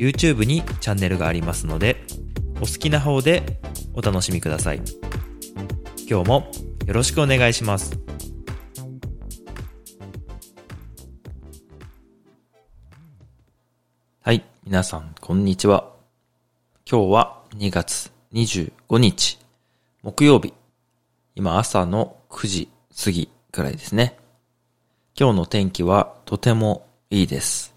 [0.00, 2.02] YouTube にチャンネルがありますので
[2.56, 3.60] お好きな方で
[3.92, 4.80] お楽しみください。
[6.08, 6.50] 今日も
[6.86, 7.98] よろしくお願いします。
[14.22, 15.92] はい皆さんこんにちは。
[16.90, 19.38] 今日は2月25日
[20.02, 20.54] 木曜日。
[21.34, 22.68] 今朝の9時
[23.04, 24.16] 過ぎくらいですね。
[25.14, 27.74] 今日の天気はとてもいいです。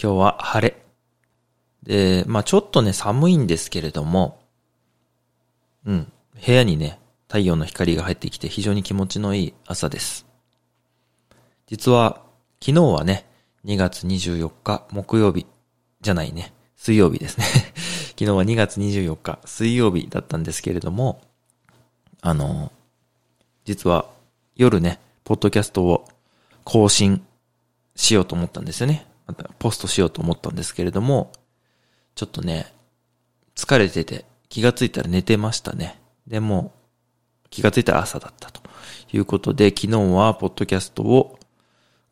[0.00, 0.85] 今日は晴れ。
[1.86, 4.40] で、まあちょっとね、寒いんですけれども、
[5.84, 6.12] うん、
[6.44, 10.26] 部屋にね、太陽の光が入ってきて非常に気持ちのいい朝です。
[11.66, 12.22] 実は、
[12.60, 13.26] 昨日はね、
[13.64, 15.46] 2月24日木曜日
[16.00, 17.44] じゃないね、水曜日ですね。
[18.18, 21.20] 昨日は2月24日水曜日だったんですけれども、
[22.20, 22.72] あの、
[23.64, 24.06] 実は
[24.54, 26.08] 夜ね、ポッドキャストを
[26.64, 27.24] 更新
[27.94, 29.06] しようと思ったんですよね。
[29.58, 31.32] ポストしようと思ったんですけれども、
[32.16, 32.72] ちょっとね、
[33.54, 36.00] 疲れてて気がついたら寝てましたね。
[36.26, 36.72] でも、
[37.50, 38.62] 気がついたら朝だったと
[39.12, 41.38] いうことで、昨日はポッドキャストを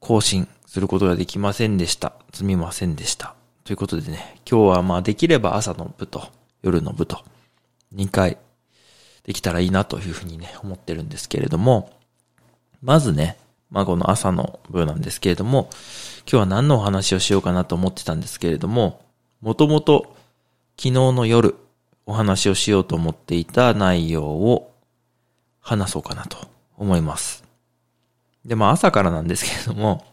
[0.00, 2.12] 更新することができませんでした。
[2.34, 3.34] すみませんでした。
[3.64, 6.28] ということでね、今日はまあできれば朝の部と
[6.62, 7.24] 夜の部と
[7.94, 8.36] 2回
[9.24, 11.90] できたらいいなというふうにね、思ってるんですけれども、
[12.82, 13.38] まずね、
[13.70, 15.70] まあこの朝の部なんですけれども、
[16.30, 19.03] 今日は何のお話をしようかなと思ってたんですけれども、
[19.44, 20.16] もともと
[20.78, 21.54] 昨日の夜
[22.06, 24.72] お話をしようと思っていた内容を
[25.60, 27.44] 話そうかなと思います。
[28.46, 30.06] で、まあ朝からなんですけれども、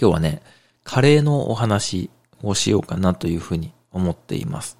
[0.00, 0.42] 今日はね、
[0.82, 2.10] カレーのお話
[2.42, 4.78] をしようかなというふうに思っています。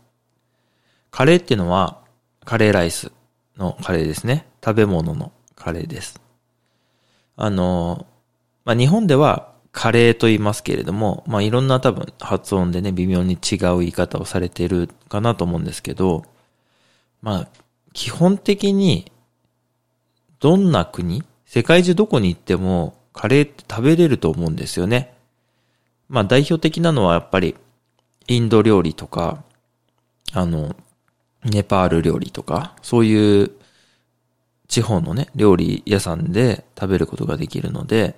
[1.12, 2.00] カレーっていうのは、
[2.44, 3.12] カレーライス
[3.56, 4.48] のカレーですね。
[4.64, 6.20] 食べ物のカレーです。
[7.36, 8.04] あの、
[8.64, 16.24] まあ、日本ではカレーと言いますけれども、まあ、いろんな多分発音でね、微妙に違う言い方をされてるかなと思うんですけど、
[17.22, 17.48] まあ、
[17.92, 19.10] 基本的に、
[20.40, 25.14] どんな国、世界中どこに行っても、カレーって食べれると思うんですよね。
[26.08, 27.54] まあ、代表的なのはやっぱり、
[28.26, 29.44] インド料理とか、
[30.32, 30.74] あの、
[31.44, 33.50] ネパール料理とか、そういう
[34.68, 38.14] 地方のね、料理屋さんで食べることができるので、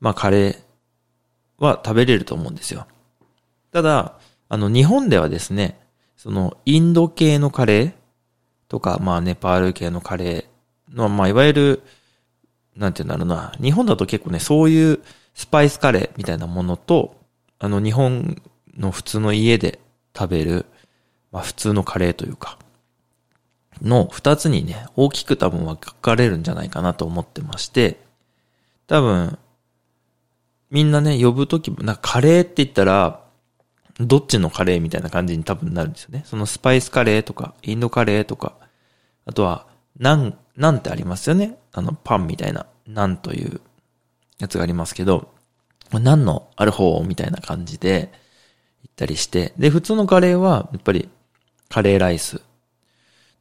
[0.00, 0.69] まあカレー
[1.60, 2.86] は食べれると思うんですよ。
[3.70, 5.78] ただ、あの、日本ではですね、
[6.16, 7.92] その、インド系のカレー
[8.68, 11.82] とか、まあ、ネパール系のカレーの、まあ、いわゆる、
[12.74, 15.00] なんて言うんだろうな、日本だと結構ね、そういう
[15.34, 17.16] スパイスカレーみたいなものと、
[17.58, 18.42] あの、日本
[18.76, 19.78] の普通の家で
[20.16, 20.66] 食べる、
[21.30, 22.58] まあ、普通のカレーというか、
[23.82, 28.00] の二つにね、大きく多分分かれるんじゃないかなと思ってまして、
[28.86, 29.38] 多分、
[30.70, 33.24] みんなね、呼ぶときも、なんかカレーって言ったら、
[33.98, 36.22] どっちのカレーみたいな感じに多分なるんですよね。
[36.24, 38.54] そのスパイスカレーとか、インドカレーとか、
[39.26, 39.66] あとは、
[39.98, 41.58] ナン、ナンってありますよね。
[41.72, 43.60] あの、パンみたいな、ナンという
[44.38, 45.32] やつがありますけど、
[45.92, 48.12] ナンのある方みたいな感じで、
[48.82, 51.10] 行ったりして、で、普通のカレーは、やっぱり、
[51.68, 52.40] カレーライス。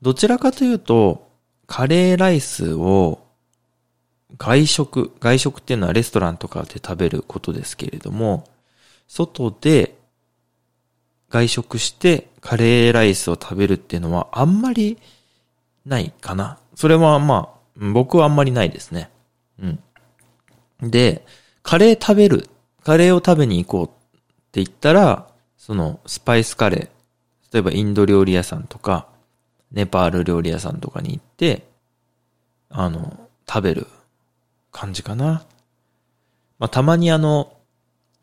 [0.01, 1.29] どちらかというと、
[1.67, 3.28] カレーライスを
[4.37, 8.45] 外食、外食っていうのはレストランとかで食べることですけれども、
[9.07, 9.95] 外で
[11.29, 14.99] 外食してカレーライスを食べるっていうのはあんまり
[15.85, 16.59] ないかな。
[16.75, 19.09] それはまあ、僕はあんまりないですね。
[19.61, 20.89] うん。
[20.89, 21.25] で、
[21.63, 22.49] カレー食べる、
[22.83, 23.89] カレーを食べに行こうっ
[24.51, 25.27] て言ったら、
[25.57, 29.07] そのスパイスカレー、例えばインド料理屋さんとか、
[29.71, 31.67] ネパール料理屋さんとかに行って、
[32.69, 33.87] あの、食べる
[34.71, 35.45] 感じかな。
[36.59, 37.57] まあ、たまにあの、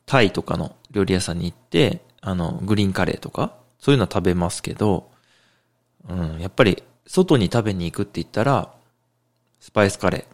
[0.05, 5.11] タイとかの料理屋さんに行って、あの、グリーンカレーとか、そういうのは食べますけど、
[6.09, 8.73] うん、やっぱり、外に食べに行くって言ったら、
[9.61, 10.27] スパイスカレ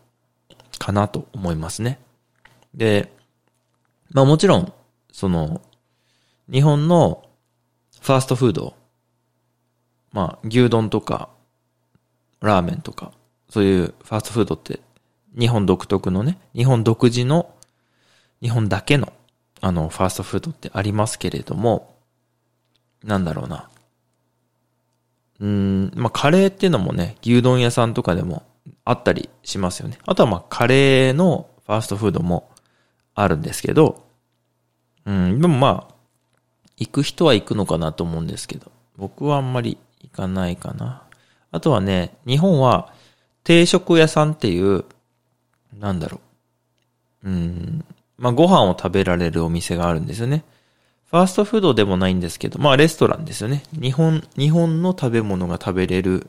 [0.51, 1.99] ーかなと思いますね。
[2.75, 3.13] で、
[4.11, 4.73] まあもちろん、
[5.13, 5.61] その、
[6.51, 7.29] 日本の
[8.01, 8.75] ファーストフード、
[10.13, 11.31] まあ牛丼とか、
[12.41, 13.13] ラーメンとか、
[13.49, 14.81] そういうファーストフードって
[15.39, 17.55] 日本独特のね、日本独自の、
[18.43, 19.13] 日本だけの、
[19.61, 21.97] あの、ファーストフードってありますけれども、
[23.05, 23.69] なんだろうな。
[25.41, 28.45] うん、まあ、カレーっていうのもね、牛丼屋さんとかでも
[28.85, 29.99] あったりしますよね。
[30.07, 32.51] あとはまあ、カレーのファーストフードも
[33.15, 34.05] あるんですけど、
[35.05, 35.95] うん、でもまあ、
[36.77, 41.03] 行く人は行くのかなと思うんですけど、僕はあんまり行かないかな。
[41.51, 42.93] あとはね、日本は
[43.45, 44.85] 定食屋さんっていう、
[45.79, 46.21] なんだろ
[47.25, 47.29] う。
[47.29, 47.85] うん、
[48.19, 50.45] まあご飯を食べられるお店があるんですよね。
[51.11, 53.63] ファーストフードでもないんですけど、まあレストランですよね。
[53.73, 56.29] 日本、日本の食べ物が食べれる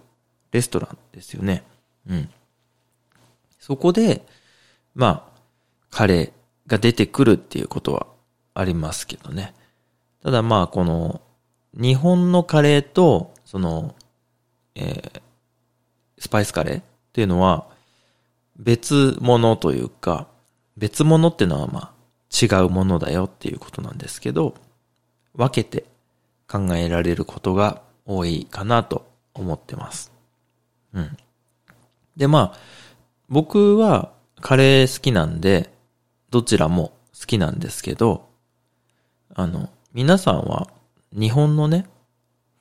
[0.52, 1.64] レストランですよね。
[2.08, 2.30] うん。
[3.60, 4.26] そこで、
[4.94, 5.40] まあ、
[5.90, 8.08] カレーが出てくるっていうことは
[8.54, 9.54] ありますけどね。
[10.22, 11.22] ただまあ、この、
[11.74, 13.96] 日本のカレーと、その、
[14.76, 15.22] えー、
[16.20, 17.68] スパイスカレーっていうのは、
[18.58, 20.28] 別物というか、
[20.78, 21.94] 別物ってのはまあ、
[22.32, 24.56] 違うものだよっていうことなんですけど、
[25.36, 25.86] 分けて
[26.48, 30.12] 考えられることが多いかなと思ってます。
[30.94, 31.18] うん。
[32.16, 32.60] で、まあ、
[33.30, 35.74] 僕はカレー好きなんで、
[36.30, 38.30] どちらも好きなんですけど、
[39.36, 40.70] あの、皆さんは
[41.12, 41.88] 日本のね、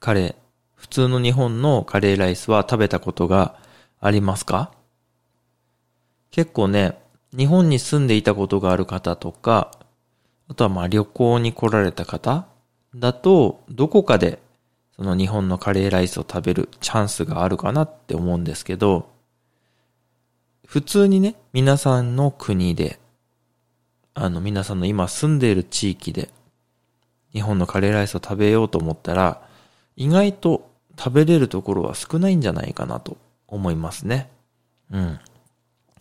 [0.01, 0.35] カレー、
[0.75, 3.57] 普通の日本のカレーライスは食べたことが
[4.01, 4.73] ありますか？
[6.33, 6.99] 結構ね、
[7.37, 9.71] 日本に住んでいたことがある方とか、
[10.49, 12.47] あとはまあ旅行に来られた方
[12.97, 14.41] だと、どこかで
[14.97, 19.09] その日本のカレーライスを食べるチャンスがあるかなって思うんですけど、
[20.67, 22.99] 普通にね、皆さんの国で、
[24.15, 26.29] あの皆さんの今住んでいる地域で、
[27.33, 29.43] 日本のカレーライスを食べようと思ったら、
[29.97, 33.17] 意外と食べれるところは少ないんじゃないかなと
[33.49, 34.31] 思いますね。
[34.91, 35.19] うん。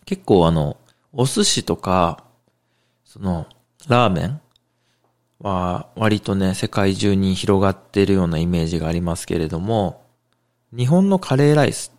[0.04, 0.76] 結構あの、
[1.12, 2.24] お寿司とか、
[3.04, 3.46] その、
[3.88, 4.40] ラーメン
[5.40, 10.04] は割とね、世界中に広がっているようなイメージがありますけれども、
[10.76, 11.92] 日本のカレーライス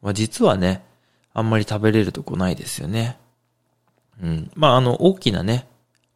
[0.00, 0.84] は実はね、
[1.32, 3.18] あんまり食べれるとこないですよね。
[4.22, 4.50] うん。
[4.54, 5.66] まあ、あの、大きなね、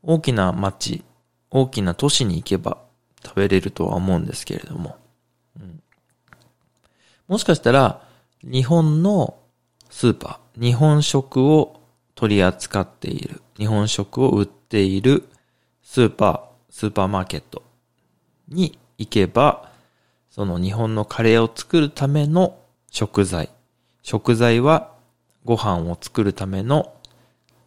[0.03, 1.03] 大きな街
[1.51, 2.79] 大きな都市に行けば
[3.25, 4.97] 食べれるとは思うんですけれども。
[5.59, 5.83] うん、
[7.29, 8.03] もしかしたら、
[8.43, 9.39] 日本の
[9.97, 11.81] スーパー、日本食を
[12.17, 15.27] 取り扱っている、日本食を売っている
[15.83, 17.63] スーパー、スーパーマーケット
[18.49, 19.71] に行けば、
[20.29, 22.59] その日本のカレーを作るための
[22.91, 23.49] 食材。
[24.03, 24.93] 食材は
[25.47, 26.93] ご飯を作るための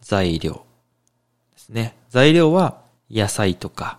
[0.00, 0.64] 材料
[1.50, 1.96] ですね。
[2.10, 2.80] 材料は
[3.10, 3.98] 野菜とか、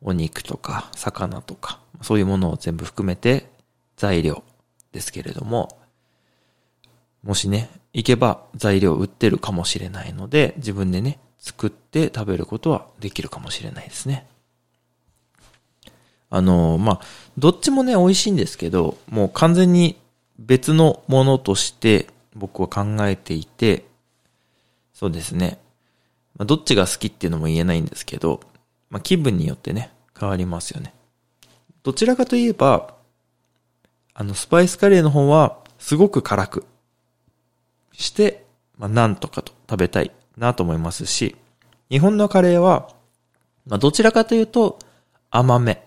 [0.00, 3.50] お肉とか、魚とか、そういうものを全部含めて
[3.98, 4.42] 材料
[4.92, 5.78] ですけれども、
[7.22, 14.26] もしね、行けば材料売ってるかもしれないので、自分でね、作って食べることはできるかもしれないですね。
[16.30, 17.00] あの、まあ、
[17.38, 19.96] どっちもね、美味しいんですけど、もう完全に
[20.38, 23.84] 別のものとして僕は考えていて、
[24.92, 25.58] そうですね。
[26.36, 28.40] まあ、どっちが好きっていうのも言えないんですけど、
[28.90, 30.94] まあ、気分によってね、変わりますよね。
[31.82, 32.94] どちらかといえば、
[34.14, 36.66] あの、スパイスカレーの方は、すごく辛く
[37.98, 38.46] して、
[38.78, 41.36] まあ、なんとかと食べたいなと思いますし、
[41.90, 42.88] 日本のカレーは、
[43.66, 44.78] まあ、どちらかというと、
[45.30, 45.84] 甘め。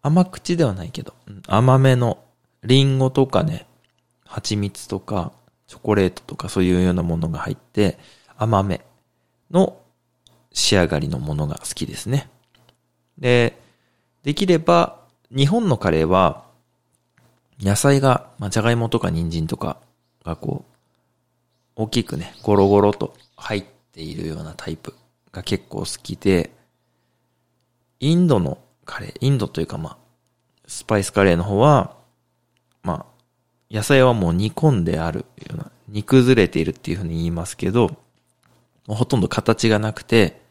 [0.00, 1.12] 甘口ではないけど、
[1.46, 2.24] 甘めの、
[2.62, 3.66] リンゴとかね、
[4.24, 5.32] 蜂蜜とか、
[5.66, 7.98] チョコレートとかそういうようなものが入って、
[8.36, 8.80] 甘め。
[9.50, 9.80] の
[10.52, 12.30] 仕上がりのものが好きですね。
[13.18, 13.58] で、
[14.22, 15.00] できれば、
[15.34, 16.44] 日本のカレーは、
[17.60, 19.78] 野菜が、まあ、じゃがいもとか人参とか
[20.24, 20.77] がこう、
[21.80, 24.94] 大きくね、ゴロゴロと入っているようなタイプ
[25.30, 26.50] が結構好きで、
[28.00, 29.96] インドのカレー、インドというかまあ、
[30.66, 31.94] スパイスカレーの方は、
[32.82, 33.06] まあ、
[33.70, 37.92] 野菜はもう煮込んであるような、煮崩れているっていうふうに言いますけど、
[38.88, 40.42] ほとんど形がなくて、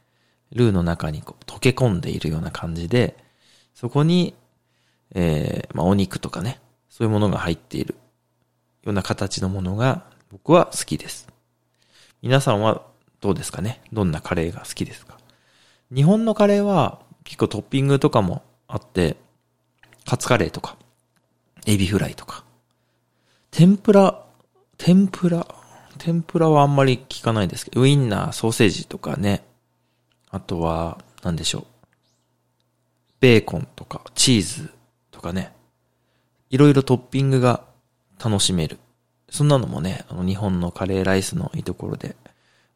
[0.53, 3.17] ルーの中にこう溶け込んでいるような感じで、
[3.73, 4.33] そこに、
[5.13, 7.95] えー、まあ、お肉とかね、そういうものが入っている
[8.83, 11.27] ような形のものが僕は好きです。
[12.21, 12.81] 皆さんは
[13.21, 13.81] どうですかね？
[13.93, 15.17] どんなカレーが好きですか？
[15.93, 19.17] 日本のカレーは結構トッピングとかもあって、
[20.05, 20.77] カツカレーとか、
[21.65, 22.43] エビフライとか、
[23.51, 24.23] 天ぷら、
[24.77, 25.47] 天ぷら、
[25.97, 29.43] 天ぷらはあんまり聞かないですけど、ウインナー、ソーセージとかね。
[30.29, 31.65] あとは、なんでしょう。
[33.19, 34.71] ベーコンとか、チーズ
[35.11, 35.53] とかね。
[36.49, 37.63] いろいろトッピングが
[38.23, 38.77] 楽しめる。
[39.29, 42.15] そんなのもね、あの日本のカレーライスのいいところで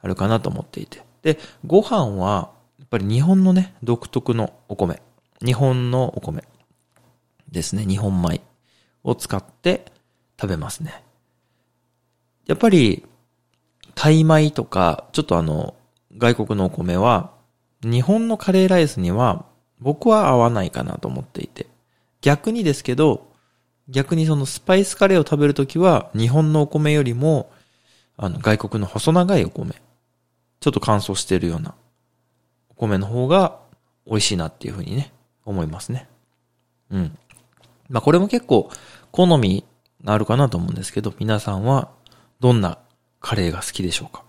[0.01, 1.03] あるかなと思っていて。
[1.21, 5.01] で、ご飯は、やっぱり日本のね、独特のお米。
[5.43, 6.43] 日本のお米
[7.51, 7.85] ですね。
[7.85, 8.41] 日本米
[9.03, 9.85] を使って
[10.39, 11.03] 食べますね。
[12.47, 13.05] やっぱり、
[13.95, 15.75] タイ米とか、ちょっとあの、
[16.17, 17.31] 外国のお米は、
[17.83, 19.45] 日本のカレーライスには
[19.79, 21.67] 僕は合わないかなと思っていて。
[22.21, 23.30] 逆にですけど、
[23.91, 27.51] 逆にそのスパイスカレーを食べるときは、日本のお米よりも、
[28.17, 29.73] あの、外国の細長いお米、
[30.59, 31.75] ちょっと乾燥してるような
[32.69, 33.59] お米の方が
[34.07, 35.11] 美味しいなっていうふうにね、
[35.45, 36.07] 思いますね。
[36.89, 37.17] うん。
[37.89, 38.69] まあこれも結構
[39.11, 39.65] 好み
[40.03, 41.89] があるかなと思うんですけど、皆さんは
[42.39, 42.77] どんな
[43.19, 44.23] カレーが好きでしょうか？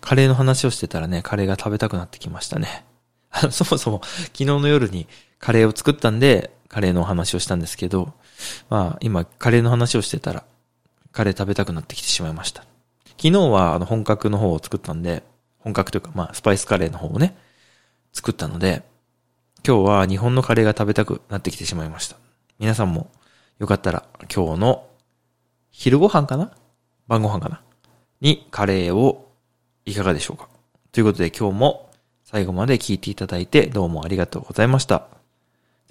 [0.00, 2.84] カレーの話をしてたらね、カレーが食べたくなってきましたね。
[3.50, 8.14] そもそも昨日の夜にカレーを作ったんで、カレーのお話をしたんですけど、
[8.70, 10.42] まあ今カレーの話をしてたら、
[11.12, 12.64] カレー食べたくなってきてしまいました。
[13.18, 15.22] 昨日はあの本格の方を作ったんで、
[15.58, 17.36] 本格というかまあスパイスカレーの方をね、
[18.12, 18.82] 作ったので、
[19.66, 22.16] 今日は日本のカレーが食べたくなってきてしまいました。
[22.58, 23.10] 皆さんも
[23.58, 24.88] よかったら今日の
[25.70, 26.52] 昼ご飯かな？
[27.06, 27.60] 晩ご飯かな？
[28.22, 29.30] にカレーを
[29.84, 30.48] いかがでしょうか？
[30.90, 31.90] ということで今日も
[32.24, 35.06] 最後まで聞いていただいてどうもありがとうございました。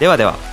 [0.00, 0.49] ではでは。